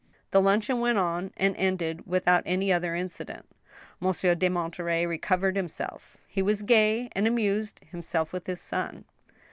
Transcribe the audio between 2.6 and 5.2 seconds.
other incident. Monsieur de Monterey